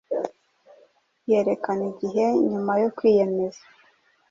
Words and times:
yerekana 1.29 1.83
igihe 1.91 2.25
nyuma 2.51 2.73
yo 2.81 2.89
kwiyemeza 2.97 3.63